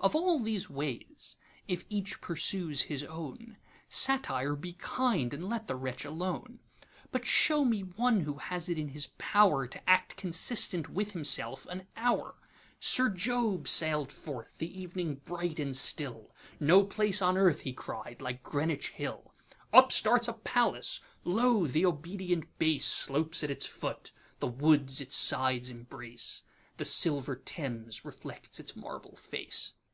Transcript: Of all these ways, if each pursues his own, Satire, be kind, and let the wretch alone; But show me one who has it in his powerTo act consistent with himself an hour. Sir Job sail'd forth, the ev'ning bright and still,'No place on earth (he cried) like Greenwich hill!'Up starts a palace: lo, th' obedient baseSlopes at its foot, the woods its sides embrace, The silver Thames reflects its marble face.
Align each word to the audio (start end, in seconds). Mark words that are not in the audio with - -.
Of 0.00 0.14
all 0.14 0.38
these 0.38 0.68
ways, 0.68 1.38
if 1.66 1.86
each 1.88 2.20
pursues 2.20 2.82
his 2.92 3.04
own, 3.04 3.56
Satire, 3.88 4.54
be 4.54 4.74
kind, 4.74 5.32
and 5.32 5.48
let 5.48 5.66
the 5.66 5.76
wretch 5.76 6.04
alone; 6.04 6.58
But 7.10 7.24
show 7.24 7.64
me 7.64 7.80
one 7.80 8.20
who 8.20 8.34
has 8.36 8.68
it 8.68 8.76
in 8.78 8.88
his 8.88 9.06
powerTo 9.18 9.80
act 9.86 10.18
consistent 10.18 10.90
with 10.90 11.12
himself 11.12 11.64
an 11.70 11.86
hour. 11.96 12.34
Sir 12.78 13.08
Job 13.08 13.66
sail'd 13.66 14.12
forth, 14.12 14.58
the 14.58 14.84
ev'ning 14.84 15.22
bright 15.24 15.58
and 15.58 15.74
still,'No 15.74 16.82
place 16.84 17.22
on 17.22 17.38
earth 17.38 17.60
(he 17.60 17.72
cried) 17.72 18.20
like 18.20 18.42
Greenwich 18.42 18.90
hill!'Up 18.90 19.90
starts 19.90 20.28
a 20.28 20.34
palace: 20.34 21.00
lo, 21.24 21.66
th' 21.66 21.76
obedient 21.82 22.44
baseSlopes 22.58 23.42
at 23.42 23.50
its 23.50 23.64
foot, 23.64 24.12
the 24.38 24.48
woods 24.48 25.00
its 25.00 25.16
sides 25.16 25.70
embrace, 25.70 26.42
The 26.76 26.84
silver 26.84 27.36
Thames 27.36 28.04
reflects 28.04 28.60
its 28.60 28.76
marble 28.76 29.16
face. 29.16 29.72